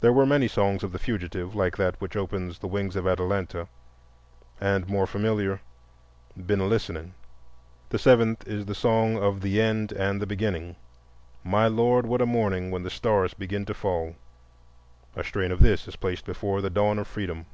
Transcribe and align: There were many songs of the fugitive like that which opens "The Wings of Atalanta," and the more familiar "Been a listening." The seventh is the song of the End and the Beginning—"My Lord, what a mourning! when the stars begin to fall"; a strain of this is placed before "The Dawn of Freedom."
There 0.00 0.14
were 0.14 0.24
many 0.24 0.48
songs 0.48 0.82
of 0.82 0.92
the 0.92 0.98
fugitive 0.98 1.54
like 1.54 1.76
that 1.76 2.00
which 2.00 2.16
opens 2.16 2.58
"The 2.60 2.66
Wings 2.66 2.96
of 2.96 3.06
Atalanta," 3.06 3.68
and 4.58 4.86
the 4.86 4.90
more 4.90 5.06
familiar 5.06 5.60
"Been 6.34 6.60
a 6.60 6.66
listening." 6.66 7.12
The 7.90 7.98
seventh 7.98 8.48
is 8.48 8.64
the 8.64 8.74
song 8.74 9.18
of 9.22 9.42
the 9.42 9.60
End 9.60 9.92
and 9.92 10.22
the 10.22 10.26
Beginning—"My 10.26 11.66
Lord, 11.68 12.06
what 12.06 12.22
a 12.22 12.24
mourning! 12.26 12.70
when 12.70 12.82
the 12.82 12.88
stars 12.88 13.34
begin 13.34 13.66
to 13.66 13.74
fall"; 13.74 14.16
a 15.14 15.22
strain 15.22 15.52
of 15.52 15.60
this 15.60 15.86
is 15.86 15.96
placed 15.96 16.24
before 16.24 16.62
"The 16.62 16.70
Dawn 16.70 16.98
of 16.98 17.06
Freedom." 17.06 17.44